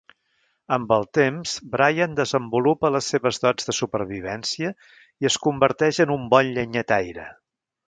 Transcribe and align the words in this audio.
Amb 0.77 0.93
el 0.93 1.03
temps, 1.17 1.51
Brian 1.75 2.15
desenvolupa 2.19 2.91
les 2.95 3.11
seves 3.13 3.39
dots 3.45 3.69
de 3.69 3.77
supervivència 3.81 4.73
i 5.25 5.31
es 5.33 5.39
converteix 5.47 6.01
en 6.07 6.17
un 6.19 6.27
bon 6.35 6.53
llenyataire. 6.59 7.29